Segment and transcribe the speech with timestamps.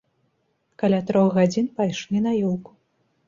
[0.83, 2.71] Каля трох гадзін пайшлі на ёлку.